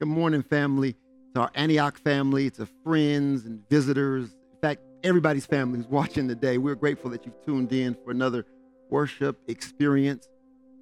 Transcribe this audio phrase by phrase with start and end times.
[0.00, 0.94] Good morning, family.
[1.34, 4.26] To our Antioch family, to friends and visitors.
[4.52, 6.56] In fact, everybody's family who's watching today.
[6.56, 8.46] We're grateful that you've tuned in for another
[8.90, 10.28] worship experience.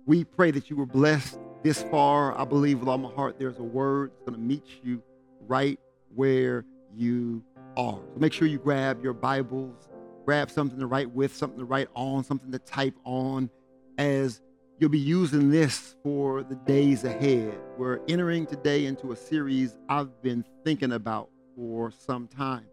[0.04, 2.38] We pray that you were blessed this far.
[2.38, 5.02] I believe with all my heart there's a word that's going to meet you
[5.48, 5.80] right
[6.14, 7.42] where you
[7.78, 7.98] are.
[8.12, 9.88] So make sure you grab your Bibles,
[10.26, 13.48] grab something to write with, something to write on, something to type on
[13.96, 14.42] as
[14.78, 17.58] You'll be using this for the days ahead.
[17.78, 22.66] We're entering today into a series I've been thinking about for some time.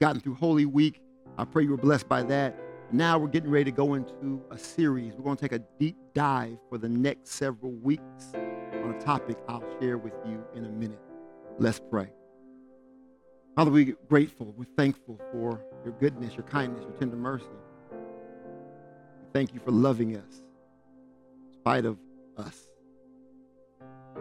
[0.00, 1.02] Gotten through Holy Week.
[1.36, 2.58] I pray you were blessed by that.
[2.92, 5.12] Now we're getting ready to go into a series.
[5.12, 8.32] We're going to take a deep dive for the next several weeks
[8.82, 11.02] on a topic I'll share with you in a minute.
[11.58, 12.10] Let's pray.
[13.54, 14.54] Father, we're grateful.
[14.56, 17.44] We're thankful for your goodness, your kindness, your tender mercy.
[19.34, 20.42] Thank you for loving us
[21.60, 21.98] spite of
[22.38, 22.58] us.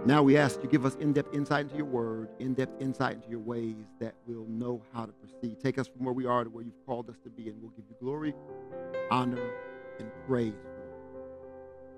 [0.06, 3.40] Now we ask you give us in-depth insight into your word, in-depth insight into your
[3.40, 5.60] ways that we'll know how to proceed.
[5.62, 7.72] Take us from where we are to where you've called us to be, and we'll
[7.72, 8.34] give you glory,
[9.10, 9.52] honor,
[10.00, 10.54] and praise.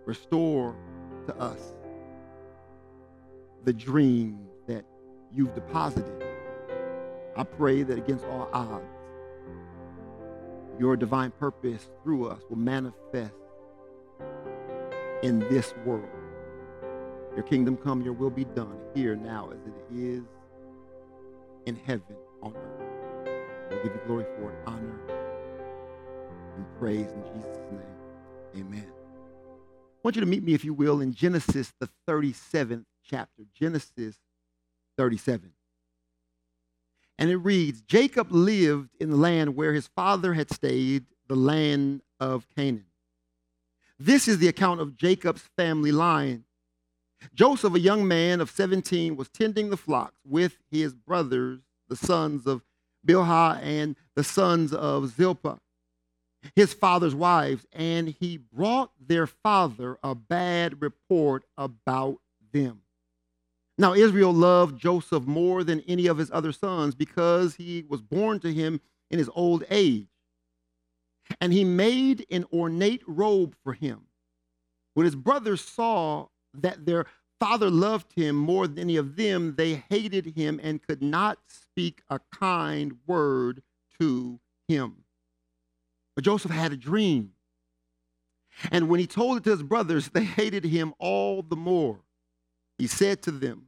[0.05, 0.75] Restore
[1.27, 1.73] to us
[3.63, 4.85] the dream that
[5.31, 6.23] you've deposited.
[7.35, 8.85] I pray that against all odds,
[10.79, 13.35] your divine purpose through us will manifest
[15.21, 16.09] in this world.
[17.35, 20.23] Your kingdom come, your will be done here now as it is
[21.65, 23.29] in heaven on earth.
[23.69, 24.99] We'll give you glory for it, honor,
[26.55, 28.65] and praise in Jesus' name.
[28.65, 28.91] Amen.
[28.91, 33.43] I want you to meet me, if you will, in Genesis, the 37th chapter.
[33.53, 34.17] Genesis
[34.97, 35.53] 37.
[37.17, 42.01] And it reads Jacob lived in the land where his father had stayed, the land
[42.19, 42.85] of Canaan.
[44.03, 46.45] This is the account of Jacob's family line.
[47.35, 52.47] Joseph, a young man of 17, was tending the flocks with his brothers, the sons
[52.47, 52.63] of
[53.05, 55.59] Bilhah and the sons of Zilpah,
[56.55, 62.17] his father's wives, and he brought their father a bad report about
[62.51, 62.81] them.
[63.77, 68.39] Now, Israel loved Joseph more than any of his other sons because he was born
[68.39, 70.07] to him in his old age
[71.39, 74.07] and he made an ornate robe for him.
[74.93, 77.05] When his brothers saw that their
[77.39, 82.01] father loved him more than any of them, they hated him and could not speak
[82.09, 83.63] a kind word
[83.99, 85.03] to him.
[86.15, 87.31] But Joseph had a dream.
[88.71, 92.01] And when he told it to his brothers, they hated him all the more.
[92.77, 93.67] He said to them,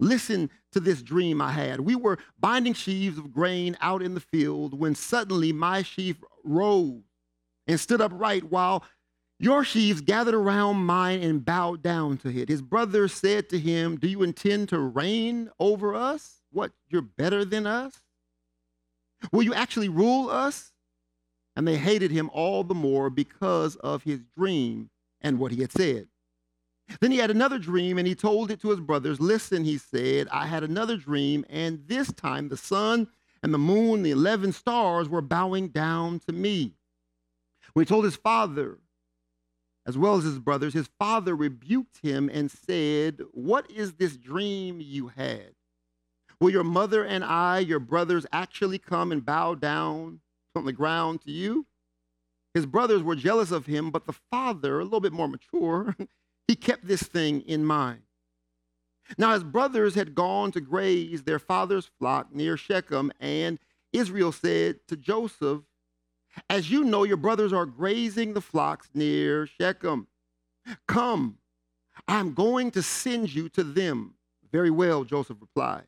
[0.00, 1.80] Listen to this dream I had.
[1.80, 7.02] We were binding sheaves of grain out in the field when suddenly my sheaf rose
[7.66, 8.84] and stood upright while
[9.38, 12.48] your sheaves gathered around mine and bowed down to it.
[12.48, 16.42] His brothers said to him, Do you intend to reign over us?
[16.52, 17.92] What, you're better than us?
[19.32, 20.72] Will you actually rule us?
[21.56, 25.72] And they hated him all the more because of his dream and what he had
[25.72, 26.06] said.
[27.00, 29.20] Then he had another dream and he told it to his brothers.
[29.20, 33.08] Listen, he said, I had another dream, and this time the sun
[33.42, 36.74] and the moon, the 11 stars, were bowing down to me.
[37.72, 38.78] When he told his father,
[39.84, 44.80] as well as his brothers, his father rebuked him and said, What is this dream
[44.80, 45.54] you had?
[46.40, 50.20] Will your mother and I, your brothers, actually come and bow down
[50.54, 51.66] on the ground to you?
[52.54, 55.96] His brothers were jealous of him, but the father, a little bit more mature,
[56.48, 58.02] he kept this thing in mind.
[59.18, 63.58] Now, his brothers had gone to graze their father's flock near Shechem, and
[63.92, 65.62] Israel said to Joseph,
[66.48, 70.06] As you know, your brothers are grazing the flocks near Shechem.
[70.86, 71.38] Come,
[72.08, 74.14] I'm going to send you to them.
[74.50, 75.84] Very well, Joseph replied.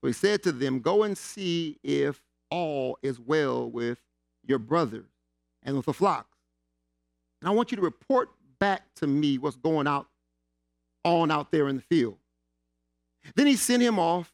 [0.00, 3.98] So he said to them, Go and see if all is well with
[4.46, 5.10] your brothers
[5.62, 6.38] and with the flocks.
[7.40, 10.06] And I want you to report back to me what's going out
[11.04, 12.18] on out there in the field.
[13.34, 14.32] Then he sent him off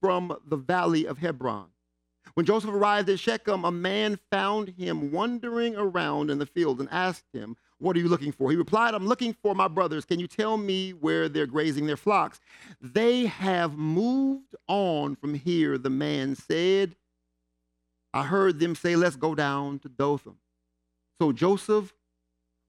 [0.00, 1.66] from the valley of Hebron.
[2.34, 6.88] When Joseph arrived at Shechem, a man found him wandering around in the field and
[6.90, 8.50] asked him, What are you looking for?
[8.50, 10.04] He replied, I'm looking for my brothers.
[10.04, 12.40] Can you tell me where they're grazing their flocks?
[12.80, 16.94] They have moved on from here, the man said.
[18.14, 20.36] I heard them say, Let's go down to Dothan.
[21.20, 21.92] So Joseph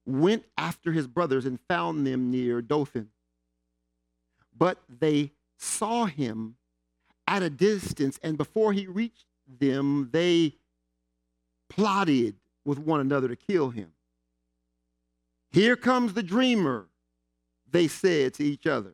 [0.06, 3.09] went after his brothers and found them near Dothan.
[4.62, 6.56] But they saw him
[7.25, 10.54] at a distance, and before he reached them, they
[11.68, 13.94] plotted with one another to kill him.
[15.52, 16.90] Here comes the dreamer,
[17.72, 18.94] they said to each other.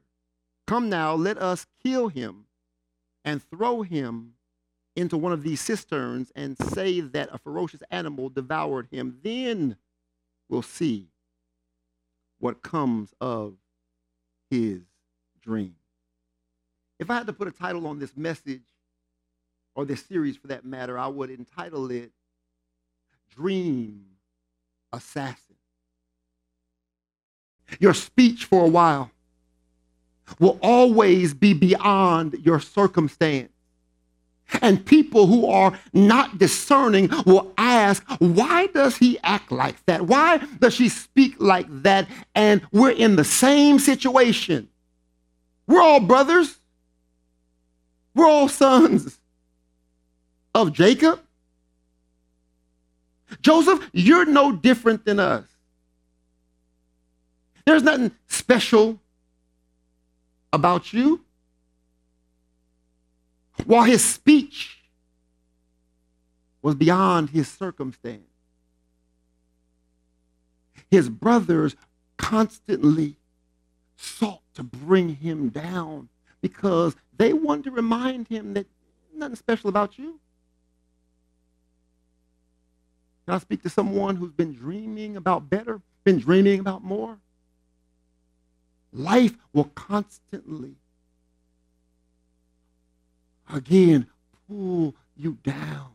[0.68, 2.46] Come now, let us kill him
[3.26, 4.36] and throw him
[4.96, 9.18] into one of these cisterns and say that a ferocious animal devoured him.
[9.22, 9.76] Then
[10.48, 11.10] we'll see
[12.40, 13.56] what comes of
[14.50, 14.84] his
[15.48, 15.76] dream.
[17.00, 18.62] If I had to put a title on this message,
[19.76, 22.12] or this series for that matter, I would entitle it
[23.36, 24.06] Dream
[24.92, 25.56] Assassin.
[27.80, 29.12] Your speech for a while
[30.40, 33.52] will always be beyond your circumstance.
[34.62, 40.04] And people who are not discerning will ask, why does he act like that?
[40.04, 42.08] Why does she speak like that?
[42.34, 44.70] And we're in the same situation.
[45.68, 46.58] We're all brothers.
[48.16, 49.20] We're all sons
[50.56, 51.22] of Jacob.
[53.42, 55.46] Joseph, you're no different than us.
[57.66, 59.00] There's nothing special
[60.54, 61.26] about you.
[63.66, 64.78] While his speech
[66.62, 68.22] was beyond his circumstance,
[70.90, 71.76] his brothers
[72.18, 73.18] constantly
[73.98, 76.10] sought to bring him down
[76.42, 78.66] because they wanted to remind him that
[79.16, 80.20] nothing special about you.
[83.26, 87.20] Can I speak to someone who's been dreaming about better, been dreaming about more?
[88.92, 90.76] Life will constantly,
[93.54, 94.08] again,
[94.48, 95.92] pull you down.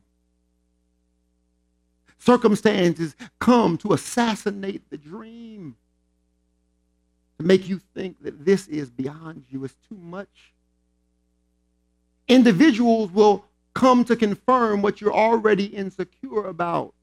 [2.18, 5.74] Circumstances come to assassinate the dream,
[7.42, 10.52] to make you think that this is beyond you, it's too much.
[12.28, 13.44] Individuals will
[13.74, 16.94] come to confirm what you're already insecure about.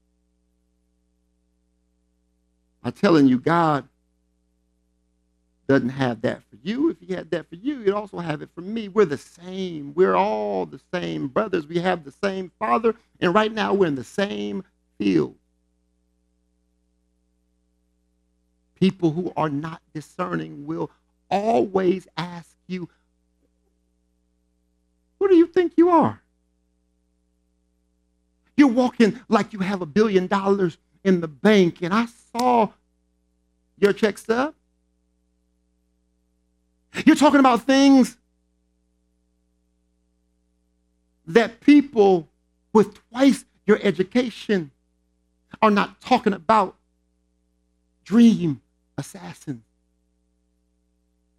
[2.82, 3.86] I'm telling you, God
[5.68, 6.90] doesn't have that for you.
[6.90, 8.88] If he had that for you, he'd also have it for me.
[8.88, 9.92] We're the same.
[9.94, 11.66] We're all the same brothers.
[11.66, 12.94] We have the same father.
[13.20, 14.64] And right now we're in the same
[14.98, 15.36] field.
[18.80, 20.90] People who are not discerning will
[21.30, 22.88] always ask you,
[25.18, 26.22] Who do you think you are?
[28.56, 32.68] You're walking like you have a billion dollars in the bank, and I saw
[33.78, 34.54] your check stub.
[37.04, 38.16] You're talking about things
[41.26, 42.28] that people
[42.72, 44.70] with twice your education
[45.62, 46.76] are not talking about.
[48.04, 48.60] Dream
[49.00, 49.62] assassins.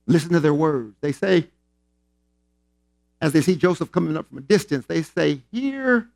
[0.07, 0.95] Listen to their words.
[0.99, 1.47] They say,
[3.21, 6.07] as they see Joseph coming up from a distance, they say, Here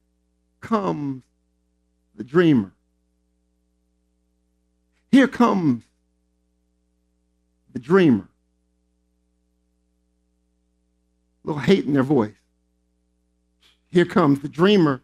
[0.59, 1.23] comes
[2.15, 2.71] the dreamer.
[5.11, 5.83] Here comes
[7.73, 8.27] the dreamer.
[11.43, 12.33] A little hate in their voice.
[13.87, 15.01] Here comes the dreamer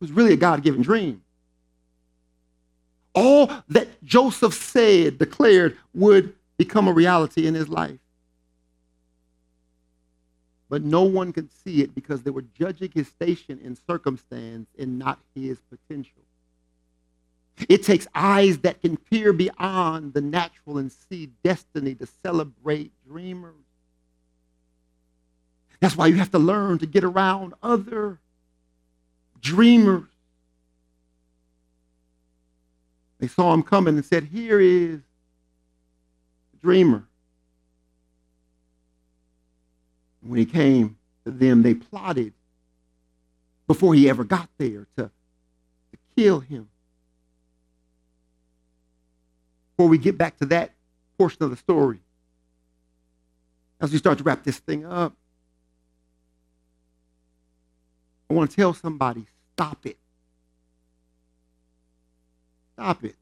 [0.00, 1.23] who's really a God given dream.
[3.14, 7.98] All that Joseph said, declared, would become a reality in his life.
[10.68, 14.98] But no one could see it because they were judging his station and circumstance and
[14.98, 16.22] not his potential.
[17.68, 23.54] It takes eyes that can peer beyond the natural and see destiny to celebrate dreamers.
[25.80, 28.18] That's why you have to learn to get around other
[29.40, 30.08] dreamers.
[33.24, 35.00] They saw him coming and said, Here is
[36.52, 37.04] the dreamer.
[40.20, 42.34] When he came to them, they plotted
[43.66, 46.68] before he ever got there to, to kill him
[49.74, 50.72] before we get back to that
[51.16, 52.00] portion of the story,
[53.80, 55.14] as we start to wrap this thing up,
[58.28, 59.96] I want to tell somebody stop it.
[62.74, 63.16] Stop it.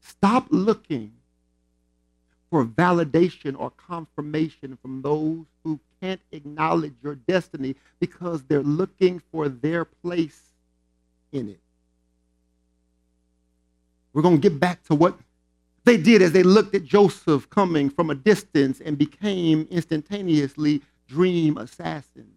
[0.00, 1.12] Stop looking
[2.50, 9.48] for validation or confirmation from those who can't acknowledge your destiny because they're looking for
[9.48, 10.40] their place
[11.32, 11.60] in it.
[14.12, 15.18] We're going to get back to what
[15.84, 21.58] they did as they looked at Joseph coming from a distance and became instantaneously dream
[21.58, 22.35] assassins.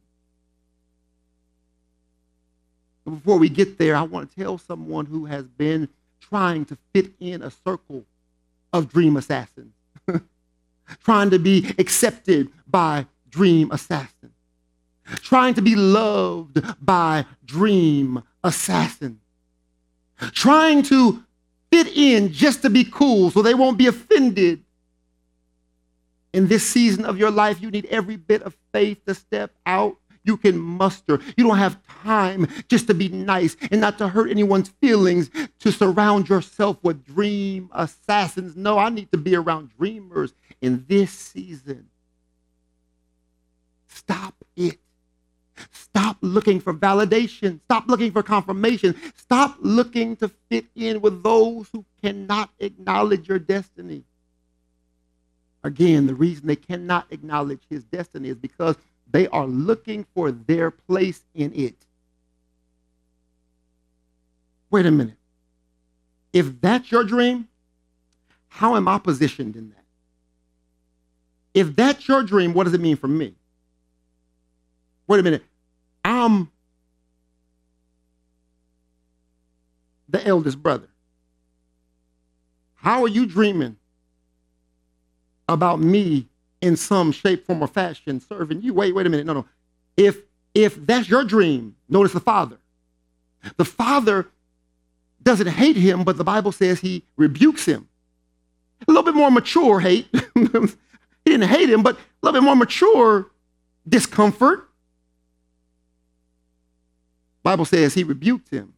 [3.10, 5.90] Before we get there, I want to tell someone who has been
[6.20, 8.06] trying to fit in a circle
[8.72, 9.74] of dream assassins,
[11.04, 14.34] trying to be accepted by dream assassins,
[15.22, 19.20] trying to be loved by dream assassins,
[20.32, 21.24] trying to
[21.72, 24.64] fit in just to be cool so they won't be offended.
[26.32, 29.98] In this season of your life, you need every bit of faith to step out
[30.30, 31.20] you can muster.
[31.36, 35.72] You don't have time just to be nice and not to hurt anyone's feelings, to
[35.72, 38.56] surround yourself with dream assassins.
[38.56, 41.90] No, I need to be around dreamers in this season.
[43.88, 44.78] Stop it.
[45.72, 47.60] Stop looking for validation.
[47.66, 48.96] Stop looking for confirmation.
[49.16, 54.04] Stop looking to fit in with those who cannot acknowledge your destiny.
[55.64, 58.78] Again, the reason they cannot acknowledge his destiny is because
[59.12, 61.76] they are looking for their place in it.
[64.70, 65.18] Wait a minute.
[66.32, 67.48] If that's your dream,
[68.50, 69.84] how am I positioned in that?
[71.54, 73.34] If that's your dream, what does it mean for me?
[75.08, 75.44] Wait a minute.
[76.06, 76.52] I'm
[80.08, 80.88] the eldest brother.
[82.76, 83.76] How are you dreaming
[85.48, 86.29] about me
[86.62, 88.74] in some shape, form, or fashion serving you.
[88.74, 89.26] Wait, wait a minute.
[89.26, 89.46] No, no.
[89.98, 90.18] If
[90.54, 92.58] if that's your dream, notice the father.
[93.58, 94.28] The father
[95.24, 97.88] doesn't hate him, but the Bible says he rebukes him.
[98.88, 100.08] A little bit more mature hate.
[100.36, 100.48] he
[101.26, 103.30] didn't hate him, but a little bit more mature
[103.88, 104.68] discomfort.
[107.44, 108.74] Bible says he rebuked him.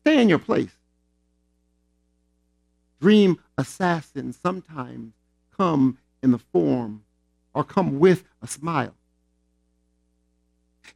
[0.00, 0.70] Stay in your place.
[3.00, 5.12] Dream assassins sometimes
[5.58, 7.02] come in the form
[7.52, 8.94] or come with a smile.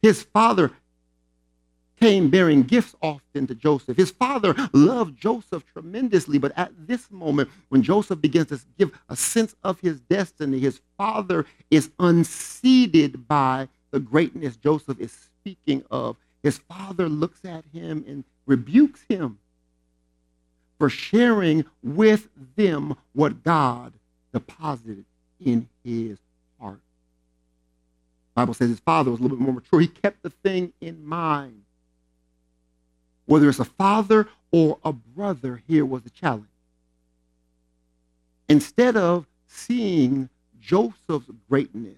[0.01, 0.71] His father
[1.99, 3.97] came bearing gifts often to Joseph.
[3.97, 9.15] His father loved Joseph tremendously, but at this moment, when Joseph begins to give a
[9.15, 16.17] sense of his destiny, his father is unseated by the greatness Joseph is speaking of.
[16.41, 19.37] His father looks at him and rebukes him
[20.83, 23.93] for sharing with them what God
[24.33, 25.05] deposited
[25.39, 26.17] in his
[26.59, 26.81] heart.
[28.35, 29.79] The Bible says his father was a little bit more mature.
[29.79, 31.63] He kept the thing in mind.
[33.27, 36.47] Whether it's a father or a brother, here was the challenge.
[38.49, 40.27] Instead of seeing
[40.59, 41.95] Joseph's greatness,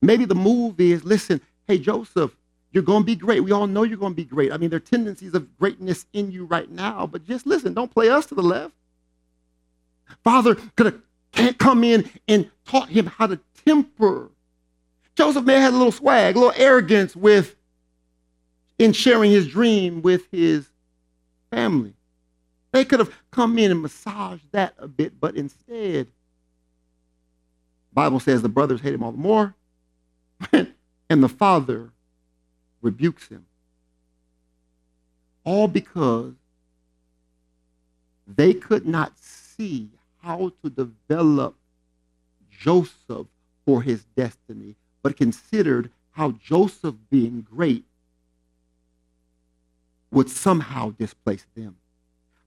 [0.00, 2.30] maybe the move is listen, hey, Joseph,
[2.72, 3.40] you're going to be great.
[3.40, 4.52] We all know you're going to be great.
[4.52, 7.92] I mean, there are tendencies of greatness in you right now, but just listen, don't
[7.92, 8.74] play us to the left.
[10.22, 11.00] Father could have
[11.32, 14.30] can't come in and taught him how to temper.
[15.14, 17.56] Joseph may have had a little swag, a little arrogance with
[18.78, 20.68] in sharing his dream with his
[21.50, 21.94] family.
[22.72, 26.08] They could have come in and massaged that a bit, but instead,
[27.92, 29.54] Bible says the brothers hate him all the more,
[30.52, 31.90] and the father
[32.82, 33.46] rebukes him.
[35.44, 36.34] All because
[38.26, 39.88] they could not see
[40.22, 41.56] how to develop
[42.50, 43.26] Joseph
[43.64, 47.84] for his destiny, but considered how Joseph being great
[50.10, 51.76] would somehow displace them.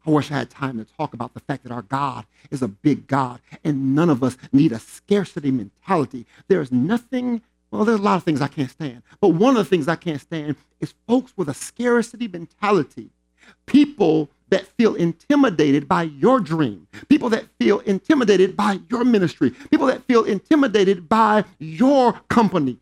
[0.06, 2.68] I wish I had time to talk about the fact that our God is a
[2.68, 6.26] big God and none of us need a scarcity mentality.
[6.50, 7.42] There's nothing
[7.74, 9.02] well, there's a lot of things I can't stand.
[9.20, 13.10] But one of the things I can't stand is folks with a scarcity mentality.
[13.66, 19.88] People that feel intimidated by your dream, people that feel intimidated by your ministry, people
[19.88, 22.78] that feel intimidated by your company,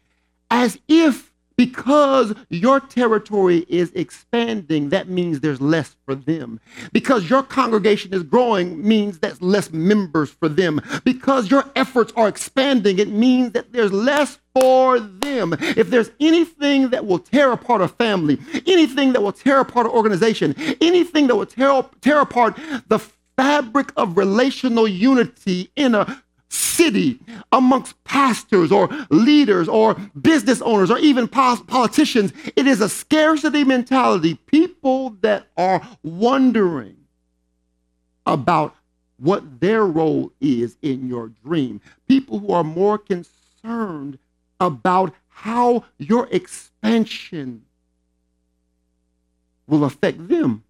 [0.52, 6.60] as if because your territory is expanding, that means there's less for them.
[6.92, 10.82] Because your congregation is growing means that's less members for them.
[11.06, 15.54] Because your efforts are expanding, it means that there's less for them.
[15.60, 19.92] If there's anything that will tear apart a family, anything that will tear apart an
[19.92, 23.00] organization, anything that will tear, tear apart the
[23.38, 27.18] fabric of relational unity in a city
[27.54, 32.34] amongst pastors or leaders or business owners or even politicians.
[32.56, 34.36] It is a scarcity mentality.
[34.36, 36.98] People that are wondering
[38.26, 38.76] about
[39.18, 41.80] what their role is in your dream.
[42.08, 44.20] People who are more concerned
[44.62, 47.64] about how your expansion
[49.68, 50.64] will affect them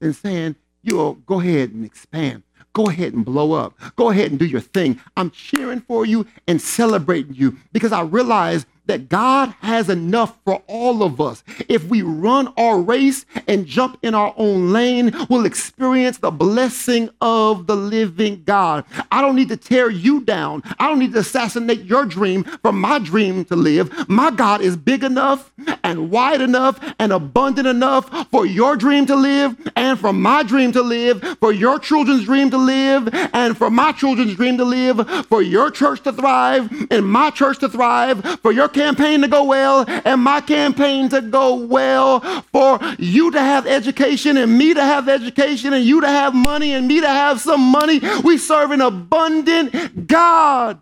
[0.00, 2.42] than saying, you'll go ahead and expand.
[2.72, 3.74] Go ahead and blow up.
[3.96, 5.00] Go ahead and do your thing.
[5.16, 10.62] I'm cheering for you and celebrating you because I realize that God has enough for
[10.66, 11.42] all of us.
[11.68, 17.10] If we run our race and jump in our own lane, we'll experience the blessing
[17.20, 18.84] of the living God.
[19.10, 20.62] I don't need to tear you down.
[20.78, 24.08] I don't need to assassinate your dream for my dream to live.
[24.08, 29.16] My God is big enough and wide enough and abundant enough for your dream to
[29.16, 33.70] live and for my dream to live, for your children's dream to live and for
[33.70, 38.24] my children's dream to live, for your church to thrive and my church to thrive,
[38.40, 42.20] for your campaign to go well and my campaign to go well,
[42.52, 46.72] for you to have education and me to have education and you to have money
[46.72, 48.00] and me to have some money.
[48.22, 50.80] We serve an abundant God.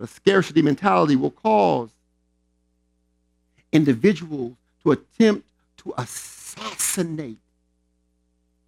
[0.00, 1.90] A scarcity mentality will cause
[3.72, 5.46] individuals to attempt
[5.78, 7.38] to assassinate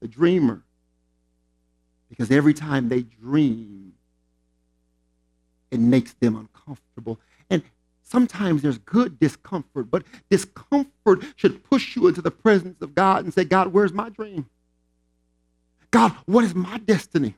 [0.00, 0.62] the dreamer
[2.08, 3.92] because every time they dream,
[5.70, 7.18] it makes them uncomfortable.
[7.50, 7.62] And
[8.02, 13.34] sometimes there's good discomfort, but discomfort should push you into the presence of God and
[13.34, 14.46] say, God, where's my dream?
[15.90, 17.34] God, what is my destiny?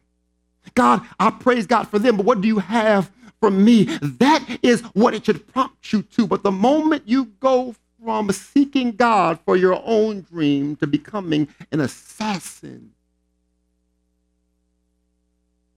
[0.74, 3.84] God, I praise God for them, but what do you have from me?
[4.00, 6.26] That is what it should prompt you to.
[6.26, 11.80] But the moment you go from seeking God for your own dream to becoming an
[11.80, 12.92] assassin,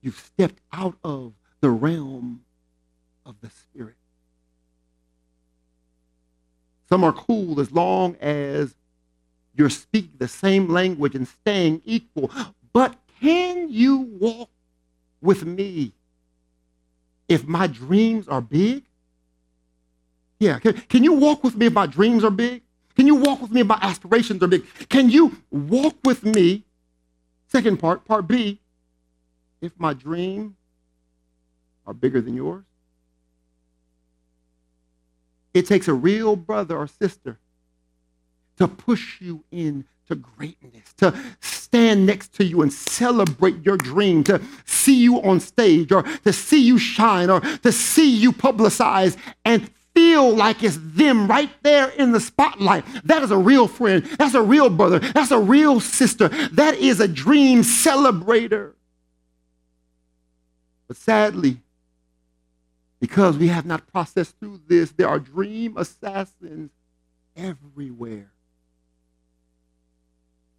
[0.02, 2.44] you've stepped out of the realm
[3.24, 3.96] of the Spirit.
[6.88, 8.74] Some are cool as long as
[9.54, 12.30] you're speaking the same language and staying equal.
[12.72, 14.50] But can you walk
[15.20, 15.92] with me
[17.28, 18.84] if my dreams are big?
[20.38, 22.62] Yeah, can, can you walk with me if my dreams are big?
[22.94, 24.64] Can you walk with me if my aspirations are big?
[24.88, 26.64] Can you walk with me?
[27.48, 28.60] Second part, part B,
[29.60, 30.54] if my dreams
[31.86, 32.64] are bigger than yours?
[35.56, 37.38] It takes a real brother or sister
[38.58, 44.42] to push you into greatness, to stand next to you and celebrate your dream, to
[44.66, 49.70] see you on stage or to see you shine or to see you publicize and
[49.94, 52.84] feel like it's them right there in the spotlight.
[53.04, 54.04] That is a real friend.
[54.18, 54.98] That's a real brother.
[54.98, 56.28] That's a real sister.
[56.52, 58.74] That is a dream celebrator.
[60.86, 61.62] But sadly,
[63.06, 66.72] because we have not processed through this, there are dream assassins
[67.36, 68.32] everywhere.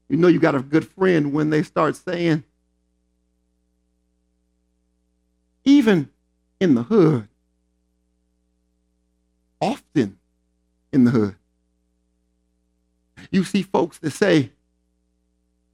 [0.08, 2.46] You know you got a good friend when they start saying,
[5.66, 6.10] even
[6.62, 7.28] in the hood,
[9.60, 10.18] often
[10.94, 11.36] in the hood,
[13.30, 14.54] you see folks that say,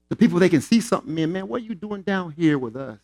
[0.09, 2.75] the people they can see something in, man, what are you doing down here with
[2.75, 2.97] us?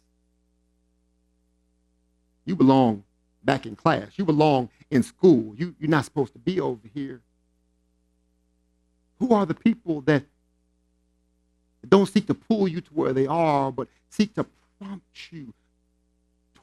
[2.45, 3.03] You belong
[3.43, 4.11] back in class.
[4.15, 5.55] You belong in school.
[5.55, 7.21] You, you're not supposed to be over here.
[9.19, 10.23] Who are the people that
[11.87, 14.45] don't seek to pull you to where they are, but seek to
[14.79, 15.53] prompt you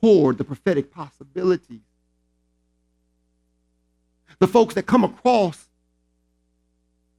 [0.00, 1.80] toward the prophetic possibilities.
[4.38, 5.68] The folks that come across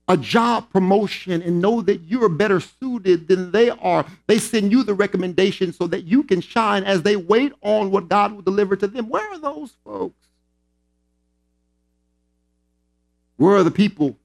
[0.07, 4.83] a job promotion and know that you're better suited than they are, they send you
[4.83, 8.75] the recommendation so that you can shine as they wait on what God will deliver
[8.75, 9.09] to them.
[9.09, 10.27] Where are those folks?
[13.35, 14.17] Where are the people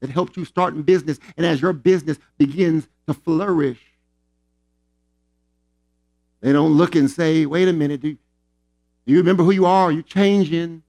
[0.00, 1.18] that helped you start in business.
[1.36, 3.80] And as your business begins to flourish,
[6.40, 8.16] they don't look and say, wait a minute, do,
[9.06, 9.90] you remember who you are?
[9.90, 10.82] You're you changing?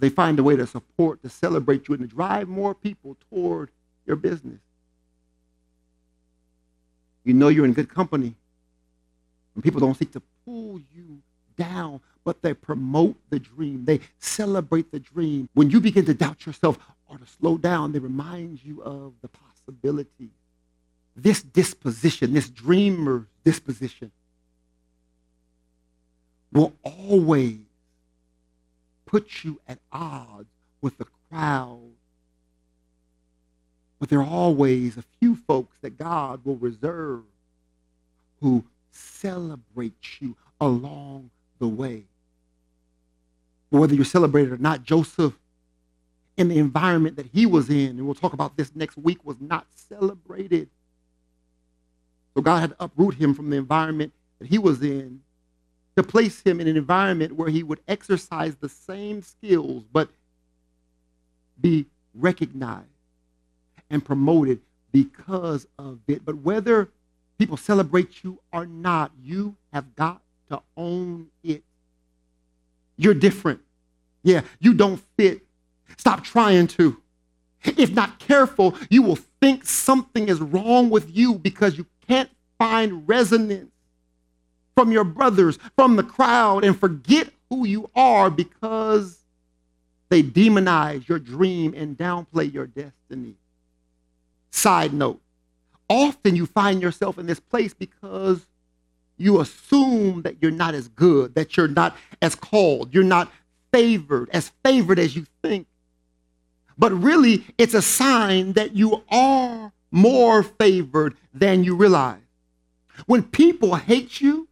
[0.00, 3.70] They find a way to support, to celebrate you, and to drive more people toward
[4.06, 4.60] your business.
[7.24, 8.34] You know you're in good company
[9.54, 11.20] when people don't seek to pull you
[11.56, 13.84] down, but they promote the dream.
[13.84, 15.48] They celebrate the dream.
[15.54, 19.28] When you begin to doubt yourself, or to slow down, they remind you of the
[19.28, 20.30] possibility.
[21.16, 24.12] This disposition, this dreamer disposition,
[26.52, 27.58] will always
[29.08, 30.48] put you at odds
[30.80, 31.90] with the crowd.
[33.98, 37.22] But there are always a few folks that God will reserve
[38.40, 42.04] who celebrate you along the way.
[43.70, 45.34] Whether you're celebrated or not, Joseph
[46.36, 49.36] in the environment that he was in, and we'll talk about this next week, was
[49.40, 50.68] not celebrated.
[52.34, 55.20] So God had to uproot him from the environment that he was in
[55.98, 60.08] to place him in an environment where he would exercise the same skills but
[61.60, 62.86] be recognized
[63.90, 64.60] and promoted
[64.92, 66.24] because of it.
[66.24, 66.88] But whether
[67.38, 71.62] people celebrate you or not, you have got to own it.
[72.96, 73.60] You're different.
[74.22, 75.42] Yeah, you don't fit
[75.96, 77.00] Stop trying to.
[77.64, 83.08] If not careful, you will think something is wrong with you because you can't find
[83.08, 83.70] resonance
[84.78, 89.18] from your brothers, from the crowd, and forget who you are because
[90.08, 93.34] they demonize your dream and downplay your destiny.
[94.52, 95.20] Side note
[95.90, 98.46] often you find yourself in this place because
[99.16, 103.32] you assume that you're not as good, that you're not as called, you're not
[103.72, 105.66] favored, as favored as you think.
[106.78, 112.20] But really, it's a sign that you are more favored than you realize.
[113.06, 114.47] When people hate you,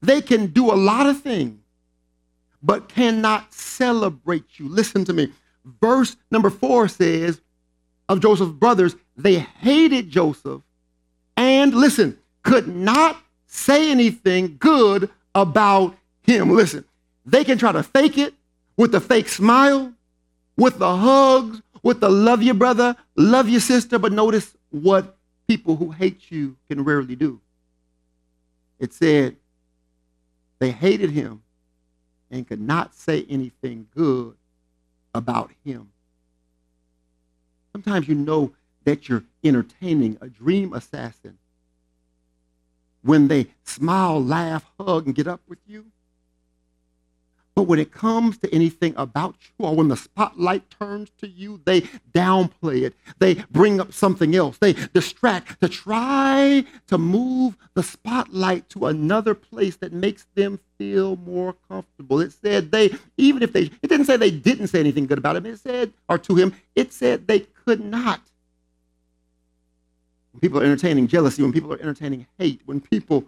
[0.00, 1.58] they can do a lot of things,
[2.62, 4.68] but cannot celebrate you.
[4.68, 5.32] Listen to me.
[5.80, 7.40] Verse number four says
[8.08, 10.62] of Joseph's brothers, they hated Joseph
[11.36, 16.50] and, listen, could not say anything good about him.
[16.50, 16.84] Listen,
[17.24, 18.34] they can try to fake it
[18.76, 19.92] with the fake smile,
[20.56, 25.76] with the hugs, with the love your brother, love your sister, but notice what people
[25.76, 27.40] who hate you can rarely do.
[28.78, 29.36] It said
[30.58, 31.42] they hated him
[32.30, 34.36] and could not say anything good
[35.14, 35.90] about him.
[37.72, 38.52] Sometimes you know
[38.84, 41.38] that you're entertaining a dream assassin
[43.02, 45.86] when they smile, laugh, hug, and get up with you.
[47.56, 51.58] But when it comes to anything about you, or when the spotlight turns to you,
[51.64, 51.80] they
[52.12, 52.94] downplay it.
[53.18, 54.58] They bring up something else.
[54.58, 61.16] They distract to try to move the spotlight to another place that makes them feel
[61.16, 62.20] more comfortable.
[62.20, 65.36] It said they, even if they, it didn't say they didn't say anything good about
[65.36, 65.46] him.
[65.46, 68.20] It said, or to him, it said they could not.
[70.32, 73.24] When people are entertaining jealousy, when people are entertaining hate, when people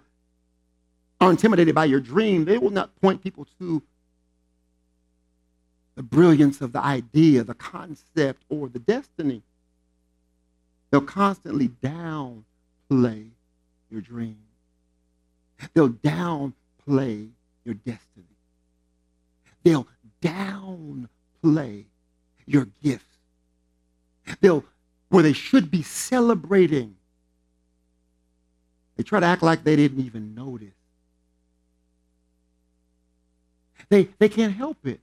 [1.18, 3.82] are intimidated by your dream, they will not point people to
[5.98, 9.42] the brilliance of the idea, the concept, or the destiny.
[10.92, 13.30] They'll constantly downplay
[13.90, 14.38] your dream.
[15.74, 17.30] They'll downplay
[17.64, 18.36] your destiny.
[19.64, 19.88] They'll
[20.22, 21.86] downplay
[22.46, 23.16] your gifts.
[24.40, 24.64] They'll,
[25.08, 26.94] where they should be celebrating,
[28.96, 30.68] they try to act like they didn't even notice.
[33.88, 35.00] They, they can't help it.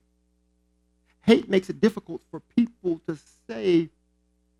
[1.26, 3.90] Hate makes it difficult for people to say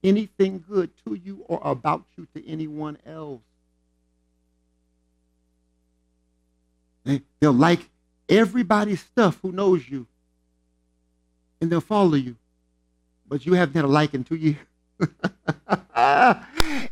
[0.03, 3.41] anything good to you or about you to anyone else.
[7.05, 7.89] They, they'll like
[8.29, 10.09] everybody's stuff who knows you,
[11.61, 12.35] and they'll follow you.
[13.29, 14.57] But you haven't had a like in two years.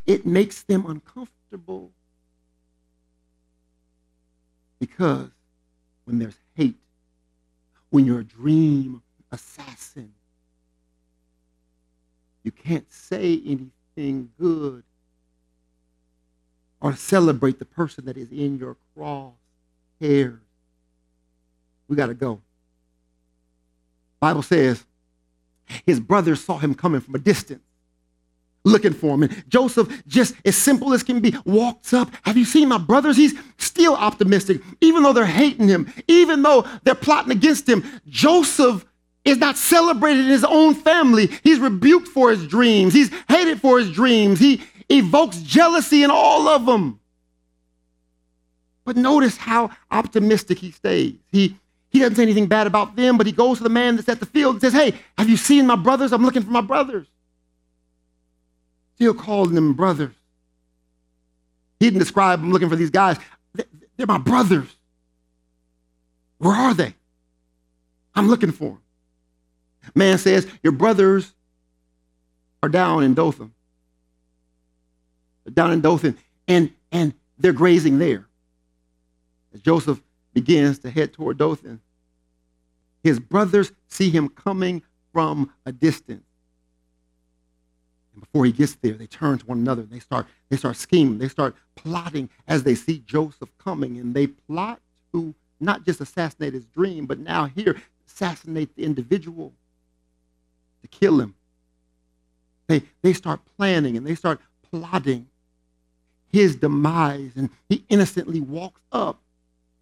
[0.07, 1.91] it makes them uncomfortable
[4.79, 5.31] because
[6.05, 6.77] when there's hate,
[7.91, 9.03] when your dream
[9.35, 10.13] assassin.
[12.43, 14.83] You can't say anything good
[16.81, 19.33] or celebrate the person that is in your cross
[20.01, 20.39] hairs.
[21.89, 22.41] We got to go.
[24.21, 24.85] Bible says
[25.87, 27.63] his brothers saw him coming from a distance
[28.65, 29.25] looking for him.
[29.25, 32.11] And Joseph, just as simple as can be, walks up.
[32.23, 33.17] Have you seen my brothers?
[33.17, 37.85] He's still optimistic, even though they're hating him, even though they're plotting against him.
[38.09, 38.85] Joseph
[39.25, 41.31] is not celebrated in his own family.
[41.43, 42.93] He's rebuked for his dreams.
[42.93, 44.39] He's hated for his dreams.
[44.39, 47.01] He evokes jealousy in all of them.
[48.85, 51.15] But notice how optimistic he stays.
[51.33, 51.57] He,
[51.89, 54.21] he doesn't say anything bad about them, but he goes to the man that's at
[54.21, 56.13] the field and says, Hey, have you seen my brothers?
[56.13, 57.07] I'm looking for my brothers.
[58.97, 60.15] Still calling them brothers.
[61.81, 63.17] He didn't describe them looking for these guys.
[63.97, 64.69] They're my brothers.
[66.39, 66.95] Where are they?
[68.15, 68.84] I'm looking for them.
[69.95, 71.35] Man says, Your brothers
[72.63, 73.53] are down in Dothan.
[75.45, 76.17] They're down in Dothan,
[76.49, 78.27] and, and they're grazing there.
[79.53, 80.01] As Joseph
[80.33, 81.81] begins to head toward Dothan,
[83.03, 86.25] his brothers see him coming from a distance.
[88.15, 89.83] And before he gets there, they turn to one another.
[89.83, 91.19] They start, they start scheming.
[91.19, 93.99] They start plotting as they see Joseph coming.
[93.99, 94.81] And they plot
[95.13, 99.53] to not just assassinate his dream, but now here, assassinate the individual
[100.85, 101.35] to kill him.
[102.67, 105.27] They, they start planning and they start plotting
[106.31, 107.33] his demise.
[107.37, 109.21] And he innocently walks up.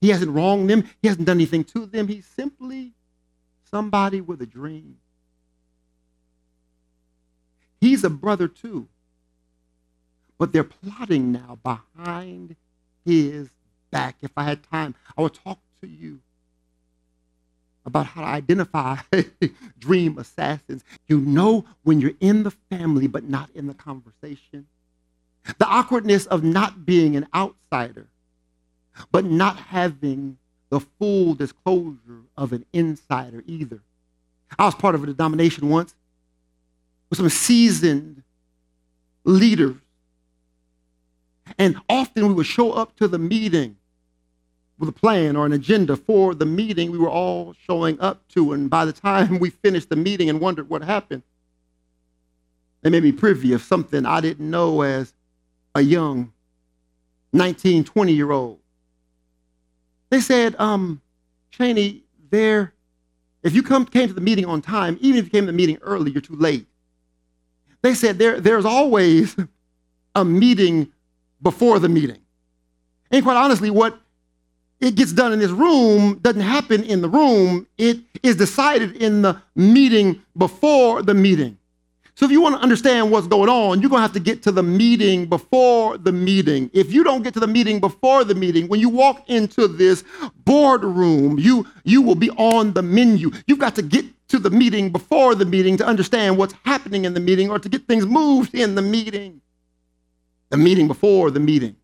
[0.00, 2.08] He hasn't wronged them, he hasn't done anything to them.
[2.08, 2.92] He's simply
[3.70, 4.96] somebody with a dream.
[7.80, 8.88] He's a brother too.
[10.38, 12.56] But they're plotting now behind
[13.04, 13.48] his
[13.90, 14.16] back.
[14.22, 16.20] If I had time, I would talk to you
[17.84, 18.96] about how to identify
[19.78, 20.84] dream assassins.
[21.08, 24.66] You know when you're in the family but not in the conversation.
[25.58, 28.06] The awkwardness of not being an outsider
[29.10, 30.38] but not having
[30.70, 33.80] the full disclosure of an insider either.
[34.58, 35.94] I was part of a denomination once
[37.10, 38.22] with some seasoned
[39.24, 39.76] leaders.
[41.58, 43.76] And often we would show up to the meeting
[44.82, 48.52] with a plan or an agenda for the meeting we were all showing up to.
[48.52, 51.22] And by the time we finished the meeting and wondered what happened,
[52.80, 55.14] they made me privy of something I didn't know as
[55.76, 56.32] a young
[57.32, 58.58] 19, 20 year old.
[60.10, 61.00] They said, um,
[61.52, 62.74] Cheney, there,
[63.44, 65.56] if you come came to the meeting on time, even if you came to the
[65.56, 66.66] meeting early, you're too late.
[67.82, 69.36] They said there, there's always
[70.16, 70.90] a meeting
[71.40, 72.18] before the meeting.
[73.12, 74.01] And quite honestly, what
[74.82, 77.68] it gets done in this room doesn't happen in the room.
[77.78, 81.56] It is decided in the meeting before the meeting.
[82.16, 84.42] So if you want to understand what's going on, you're going to have to get
[84.42, 86.68] to the meeting before the meeting.
[86.74, 90.02] If you don't get to the meeting before the meeting, when you walk into this
[90.44, 93.30] boardroom, you you will be on the menu.
[93.46, 97.14] You've got to get to the meeting before the meeting to understand what's happening in
[97.14, 99.40] the meeting or to get things moved in the meeting.
[100.50, 101.76] The meeting before the meeting.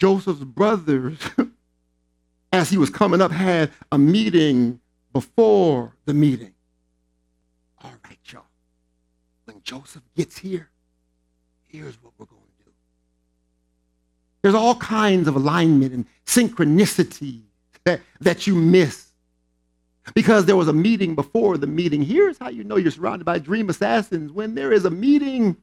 [0.00, 1.18] Joseph's brothers,
[2.52, 4.80] as he was coming up, had a meeting
[5.12, 6.54] before the meeting.
[7.82, 8.44] All right, y'all.
[9.44, 10.70] When Joseph gets here,
[11.66, 12.70] here's what we're going to do.
[14.42, 17.42] There's all kinds of alignment and synchronicity
[17.84, 19.10] that, that you miss
[20.14, 22.02] because there was a meeting before the meeting.
[22.02, 25.56] Here's how you know you're surrounded by dream assassins when there is a meeting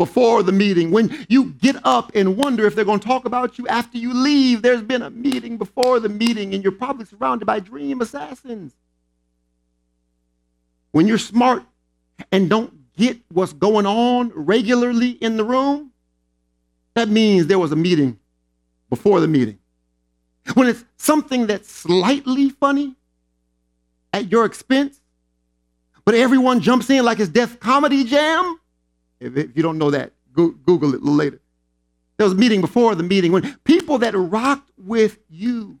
[0.00, 0.90] before the meeting.
[0.90, 4.14] When you get up and wonder if they're going to talk about you after you
[4.14, 8.72] leave, there's been a meeting before the meeting, and you're probably surrounded by dream assassins.
[10.92, 11.64] When you're smart
[12.32, 15.92] and don't get what's going on regularly in the room,
[16.94, 18.18] that means there was a meeting
[18.88, 19.58] before the meeting.
[20.54, 22.96] When it's something that's slightly funny
[24.14, 24.98] at your expense,
[26.06, 28.59] but everyone jumps in like it's Def Comedy Jam,
[29.20, 31.40] if, if you don't know that, go, Google it later.
[32.16, 35.78] There was a meeting before the meeting when people that rocked with you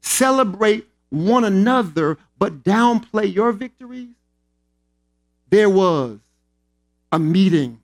[0.00, 4.14] celebrate one another but downplay your victories.
[5.50, 6.18] There was
[7.10, 7.80] a meeting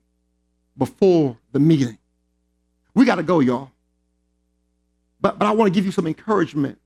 [0.77, 1.97] before the meeting.
[2.93, 3.71] We got to go, y'all.
[5.21, 6.79] But, but I want to give you some encouragement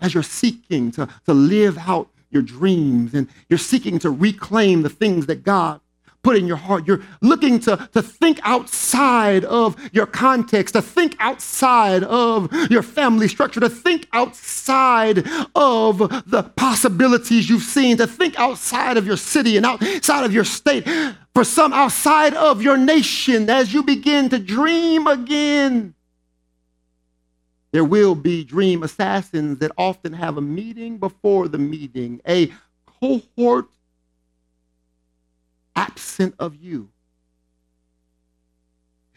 [0.00, 4.88] as you're seeking to, to live out your dreams and you're seeking to reclaim the
[4.88, 5.80] things that God
[6.22, 6.86] put in your heart.
[6.86, 13.28] You're looking to, to think outside of your context, to think outside of your family
[13.28, 19.56] structure, to think outside of the possibilities you've seen, to think outside of your city
[19.56, 20.86] and outside of your state,
[21.34, 25.94] for some outside of your nation as you begin to dream again.
[27.72, 32.52] There will be dream assassins that often have a meeting before the meeting, a
[33.00, 33.68] cohort
[35.76, 36.88] absent of you.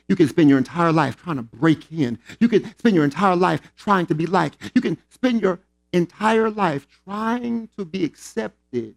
[0.08, 2.20] You can spend your entire life trying to break in.
[2.40, 4.58] You can spend your entire life trying to be liked.
[4.76, 5.60] You can spend your
[5.94, 8.96] entire life trying to be accepted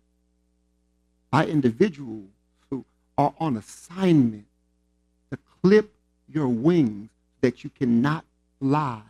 [1.31, 2.29] by individuals
[2.71, 2.85] who
[3.17, 4.47] are on assignment
[5.31, 5.95] to clip
[6.33, 7.09] your wings
[7.41, 8.25] that you cannot
[8.61, 9.01] fly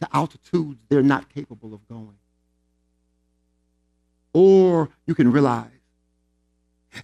[0.00, 2.16] to altitudes they're not capable of going.
[4.38, 5.70] Or you can realize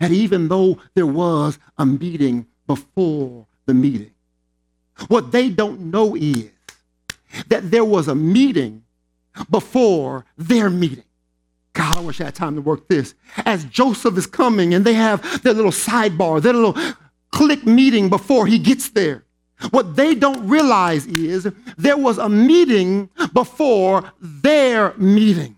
[0.00, 4.10] that even though there was a meeting before the meeting,
[5.08, 6.50] what they don't know is
[7.48, 8.84] that there was a meeting
[9.48, 11.04] before their meeting.
[11.72, 13.14] God, I wish I had time to work this.
[13.46, 16.76] As Joseph is coming and they have their little sidebar, their little
[17.30, 19.24] click meeting before he gets there.
[19.70, 25.56] What they don't realize is there was a meeting before their meeting.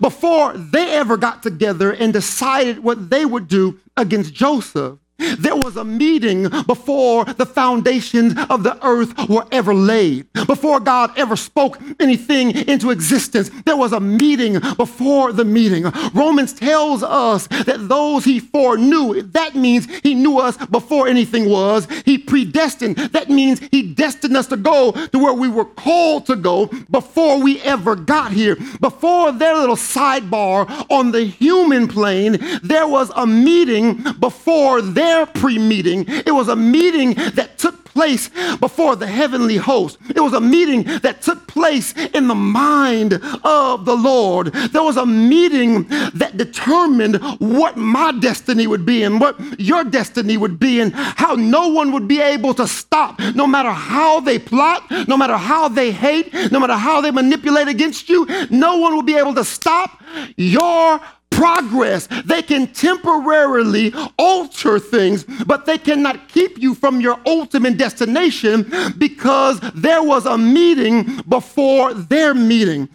[0.00, 5.76] Before they ever got together and decided what they would do against Joseph, there was
[5.76, 10.26] a meeting before the foundations of the earth were ever laid.
[10.46, 15.84] Before God ever spoke anything into existence, there was a meeting before the meeting.
[16.14, 21.86] Romans tells us that those he foreknew, that means he knew us before anything was.
[22.04, 26.36] He predestined, that means he destined us to go to where we were called to
[26.36, 28.56] go before we ever got here.
[28.80, 35.58] Before their little sidebar on the human plane, there was a meeting before their pre
[35.58, 36.04] meeting.
[36.08, 39.98] It was a meeting that took place before the heavenly host.
[40.14, 44.46] It was a meeting that took place in the mind of the Lord.
[44.72, 50.36] There was a meeting that determined what my destiny would be and what your destiny
[50.36, 54.38] would be, and how no one would be able to stop, no matter how they
[54.38, 58.94] plot, no matter how they hate, no matter how they manipulate against you, no one
[58.94, 60.02] will be able to stop
[60.36, 61.00] your
[61.42, 62.06] progress.
[62.24, 69.58] They can temporarily alter things, but they cannot keep you from your ultimate destination because
[69.74, 72.88] there was a meeting before their meeting.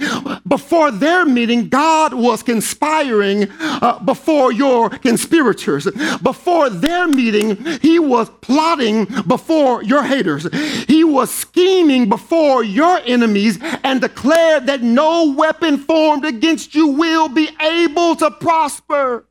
[0.47, 5.85] Before their meeting, God was conspiring uh, before your conspirators.
[6.23, 10.47] Before their meeting, He was plotting before your haters.
[10.87, 17.27] He was scheming before your enemies and declared that no weapon formed against you will
[17.27, 19.25] be able to prosper.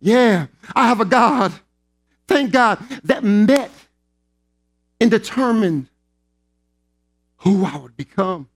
[0.00, 1.52] Yeah, I have a God,
[2.26, 3.70] thank God, that met
[5.00, 5.88] and determined
[7.38, 8.48] who I would become.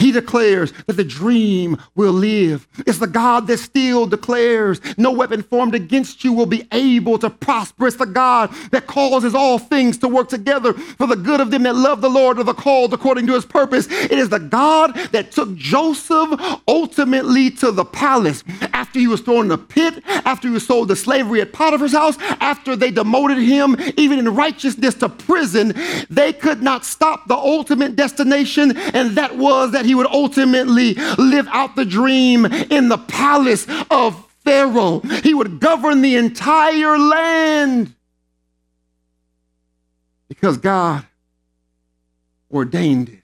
[0.00, 2.66] He declares that the dream will live.
[2.86, 7.28] It's the God that still declares no weapon formed against you will be able to
[7.28, 7.86] prosper.
[7.86, 11.64] It's the God that causes all things to work together for the good of them
[11.64, 13.86] that love the Lord or the called according to his purpose.
[13.90, 19.46] It is the God that took Joseph ultimately to the palace after he was thrown
[19.46, 23.38] in a pit, after he was sold to slavery at Potiphar's house, after they demoted
[23.38, 25.74] him, even in righteousness, to prison.
[26.08, 31.48] They could not stop the ultimate destination, and that was that he would ultimately live
[31.50, 35.00] out the dream in the palace of Pharaoh.
[35.00, 37.92] He would govern the entire land
[40.28, 41.04] because God
[42.52, 43.22] ordained it.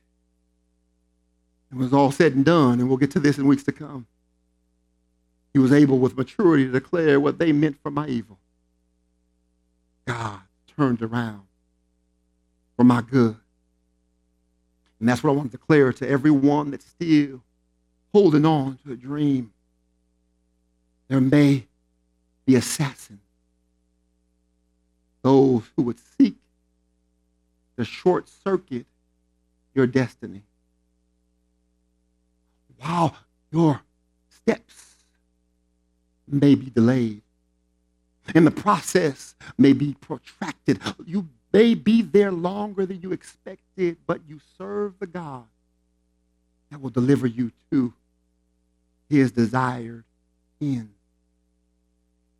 [1.70, 4.08] It was all said and done, and we'll get to this in weeks to come.
[5.52, 8.40] He was able with maturity to declare what they meant for my evil.
[10.04, 10.40] God
[10.76, 11.42] turned around
[12.76, 13.36] for my good.
[14.98, 17.42] And that's what I want to declare to everyone that's still
[18.12, 19.52] holding on to a dream.
[21.08, 21.66] There may
[22.46, 23.20] be assassins,
[25.22, 26.36] those who would seek
[27.76, 28.86] to short circuit
[29.74, 30.42] your destiny.
[32.78, 33.16] While
[33.50, 33.82] your
[34.30, 34.96] steps
[36.26, 37.22] may be delayed
[38.34, 44.20] and the process may be protracted, you may be there longer than you expected, but
[44.28, 45.44] you serve the God
[46.70, 47.92] that will deliver you to
[49.08, 50.04] his desired
[50.60, 50.90] end.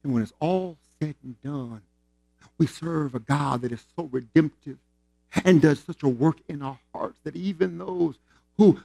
[0.03, 1.83] And when it's all said and done,
[2.59, 4.79] we serve a God that is so redemptive
[5.45, 8.17] and does such a work in our hearts that even those
[8.57, 8.81] who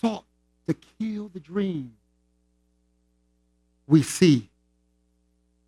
[0.00, 0.24] sought
[0.66, 1.94] to kill the dream,
[3.86, 4.48] we see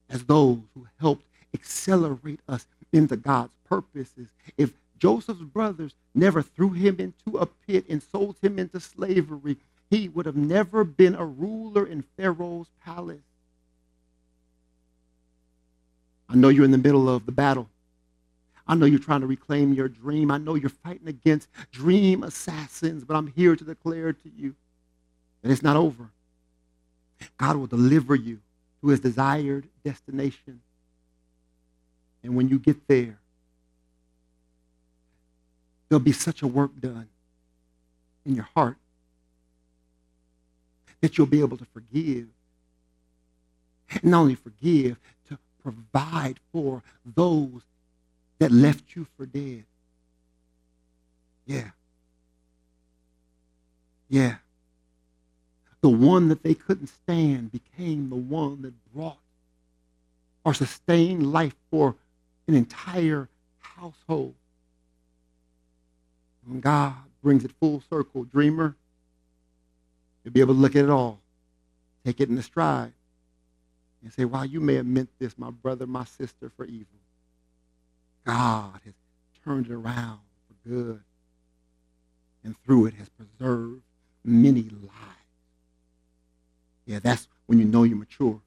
[0.08, 4.28] as those who helped accelerate us into God's purposes.
[4.56, 9.56] If Joseph's brothers never threw him into a pit and sold him into slavery,
[9.88, 13.18] he would have never been a ruler in Pharaoh's palace.
[16.28, 17.68] I know you're in the middle of the battle.
[18.68, 20.30] I know you're trying to reclaim your dream.
[20.30, 24.54] I know you're fighting against dream assassins, but I'm here to declare to you
[25.42, 26.10] that it's not over.
[27.36, 28.38] God will deliver you
[28.80, 30.60] to his desired destination.
[32.22, 33.18] And when you get there,
[35.88, 37.08] there'll be such a work done
[38.24, 38.76] in your heart
[41.00, 42.26] that you'll be able to forgive.
[43.90, 47.62] And not only forgive, to provide for those
[48.38, 49.64] that left you for dead.
[51.46, 51.70] Yeah.
[54.08, 54.36] Yeah.
[55.80, 59.18] The one that they couldn't stand became the one that brought
[60.44, 61.96] or sustained life for
[62.50, 63.28] an entire
[63.60, 64.34] household.
[66.44, 68.74] When God brings it full circle, dreamer,
[70.24, 71.20] you'll be able to look at it all,
[72.04, 72.92] take it in stride,
[74.02, 76.86] and say, wow, you may have meant this, my brother, my sister, for evil.
[78.26, 78.94] God has
[79.44, 81.00] turned it around for good,
[82.42, 83.82] and through it has preserved
[84.24, 84.94] many lives.
[86.86, 88.40] Yeah, that's when you know you're mature.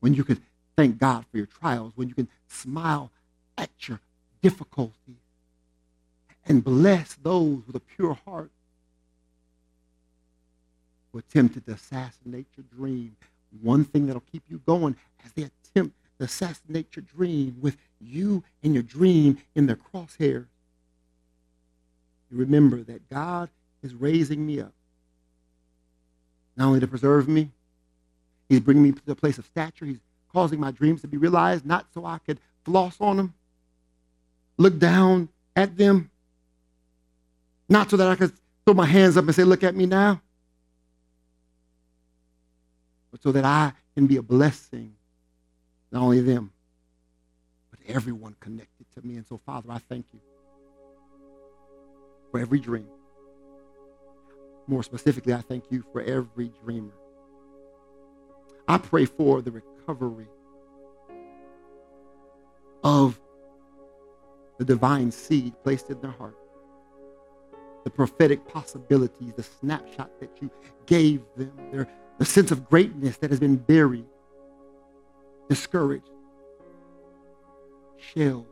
[0.00, 0.42] When you can
[0.78, 3.10] thank God for your trials, when you can smile
[3.56, 3.98] at your
[4.40, 4.92] difficulties
[6.46, 8.52] and bless those with a pure heart
[11.10, 13.16] who attempted to assassinate your dream.
[13.60, 14.94] One thing that'll keep you going
[15.24, 20.46] as they attempt to assassinate your dream with you and your dream in their crosshairs.
[22.30, 23.50] You remember that God
[23.82, 24.74] is raising me up,
[26.56, 27.50] not only to preserve me,
[28.48, 29.84] He's bringing me to a place of stature.
[29.84, 29.98] He's
[30.32, 33.34] causing my dreams to be realized, not so I could floss on them,
[34.56, 36.10] look down at them.
[37.68, 38.32] Not so that I could
[38.64, 40.20] throw my hands up and say, Look at me now,
[43.10, 44.94] but so that I can be a blessing,
[45.92, 46.52] not only them,
[47.70, 49.16] but everyone connected to me.
[49.16, 50.20] And so, Father, I thank you
[52.30, 52.88] for every dream.
[54.66, 56.92] More specifically, I thank you for every dreamer.
[58.68, 60.28] I pray for the recovery
[62.84, 63.18] of
[64.58, 66.36] the divine seed placed in their heart,
[67.84, 70.50] the prophetic possibilities, the snapshot that you
[70.84, 71.88] gave them, their,
[72.18, 74.04] the sense of greatness that has been buried,
[75.48, 76.10] discouraged,
[77.96, 78.46] shelled.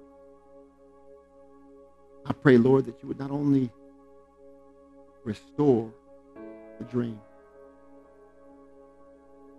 [2.25, 3.71] I pray, Lord, that you would not only
[5.25, 5.93] restore
[6.79, 7.21] the dream,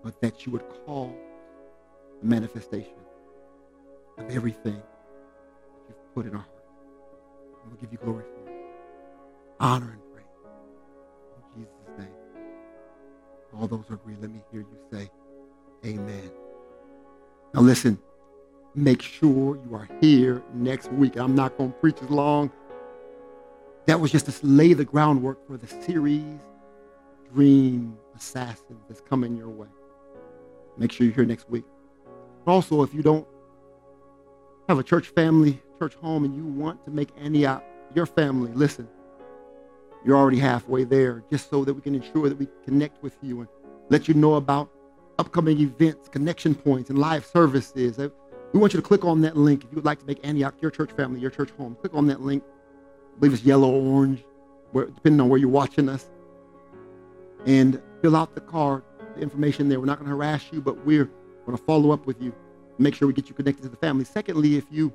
[0.08, 1.14] but that you would call
[2.22, 2.96] the manifestation
[4.18, 4.82] of everything
[5.86, 6.64] that you've put in our hearts.
[7.62, 8.58] And we'll give you glory for it.
[9.60, 10.26] Honor and praise.
[11.36, 12.08] In Jesus' name.
[13.54, 15.12] All those agree, let me hear you say,
[15.86, 16.32] Amen.
[17.54, 18.00] Now listen,
[18.76, 21.18] make sure you are here next week.
[21.18, 22.50] I'm not going to preach as long.
[23.88, 26.40] That was just to lay the groundwork for the series
[27.34, 29.68] Dream Assassins that's coming your way.
[30.78, 31.66] Make sure you're here next week.
[32.46, 33.28] Also, if you don't
[34.70, 37.64] have a church family, church home, and you want to make Antioch
[37.96, 38.88] your family, listen,
[40.06, 43.40] you're already halfway there, just so that we can ensure that we connect with you
[43.40, 43.50] and
[43.90, 44.70] let you know about
[45.20, 47.98] upcoming events, connection points, and live services.
[48.00, 48.10] Uh,
[48.54, 50.56] we want you to click on that link if you would like to make Antioch
[50.62, 51.76] your church family, your church home.
[51.76, 52.44] Click on that link.
[53.16, 54.24] I believe it's yellow or orange,
[54.72, 56.10] where, depending on where you're watching us.
[57.46, 58.84] And fill out the card,
[59.18, 59.80] the information there.
[59.80, 61.10] We're not going to harass you, but we're
[61.46, 62.34] going to follow up with you
[62.80, 64.06] make sure we get you connected to the family.
[64.06, 64.94] Secondly, if you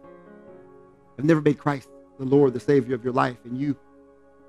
[1.17, 3.77] have never made Christ the Lord, the Savior of your life, and you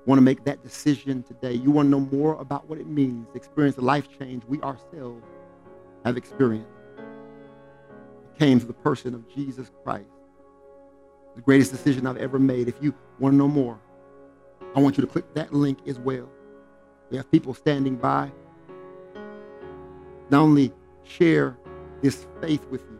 [0.06, 3.26] want to make that decision today, you want to know more about what it means
[3.28, 5.24] to experience the life change we ourselves
[6.04, 6.68] have experienced.
[6.98, 10.06] It came to the person of Jesus Christ,
[11.34, 12.68] the greatest decision I've ever made.
[12.68, 13.78] If you want to know more,
[14.76, 16.28] I want you to click that link as well.
[17.10, 18.30] We have people standing by.
[20.30, 20.72] Not only
[21.02, 21.56] share
[22.02, 22.98] this faith with you,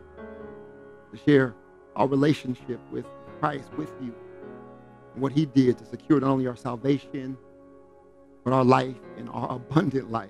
[1.11, 1.55] to share
[1.95, 3.05] our relationship with
[3.39, 4.13] Christ with you
[5.13, 7.37] and what he did to secure not only our salvation,
[8.43, 10.29] but our life and our abundant life.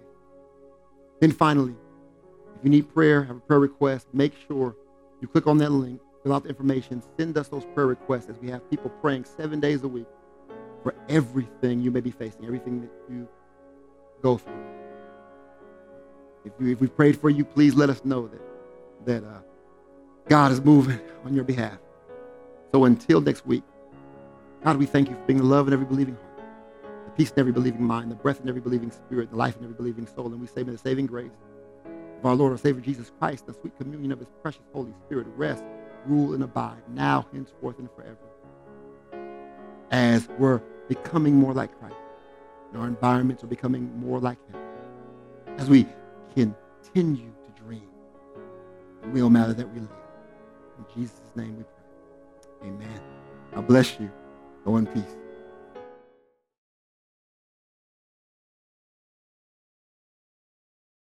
[1.19, 1.75] Then finally,
[2.57, 4.75] if you need prayer, have a prayer request, make sure
[5.21, 8.37] you click on that link, fill out the information, send us those prayer requests as
[8.39, 10.07] we have people praying seven days a week
[10.83, 13.27] for everything you may be facing, everything that you
[14.21, 14.84] go through.
[16.45, 18.41] If, you, if we prayed for you, please let us know that,
[19.05, 19.39] that uh,
[20.27, 21.77] God is moving on your behalf.
[22.71, 23.63] So until next week,
[24.63, 26.47] God, we thank you for being the love in every believing heart,
[27.05, 29.63] the peace in every believing mind, the breath in every believing spirit, the life in
[29.63, 30.27] every believing soul.
[30.27, 31.31] And we say, may the saving grace
[32.19, 35.27] of our Lord and Savior Jesus Christ, the sweet communion of his precious Holy Spirit,
[35.35, 35.63] rest,
[36.05, 38.17] rule, and abide now, henceforth, and forever.
[39.91, 41.95] As we're becoming more like Christ,
[42.71, 44.59] and our environments are becoming more like him.
[45.57, 45.85] As we
[46.35, 47.87] continue to dream,
[49.03, 49.89] it will matter that we live.
[50.77, 52.69] In Jesus' name we pray.
[52.69, 53.01] Amen.
[53.55, 54.11] I bless you.
[54.65, 55.24] Go in peace.